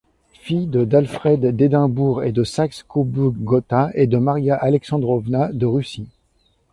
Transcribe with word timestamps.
Fille 0.33 0.65
de 0.65 0.83
d'Alfred 0.83 1.55
d'Édimbourg 1.55 2.23
et 2.23 2.31
de 2.31 2.43
Saxe-Cobourg-Gotha 2.43 3.91
et 3.93 4.07
de 4.07 4.17
Maria 4.17 4.55
Alexandrovna 4.55 5.53
de 5.53 5.67
Russie. 5.67 6.07